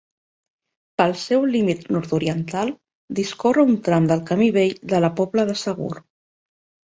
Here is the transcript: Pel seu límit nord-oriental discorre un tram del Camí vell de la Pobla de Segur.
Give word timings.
Pel 1.01 1.11
seu 1.23 1.43
límit 1.55 1.83
nord-oriental 1.95 2.71
discorre 3.19 3.67
un 3.73 3.77
tram 3.89 4.09
del 4.13 4.25
Camí 4.31 4.49
vell 4.57 4.75
de 4.95 5.03
la 5.07 5.13
Pobla 5.21 5.47
de 5.53 5.59
Segur. 5.67 5.93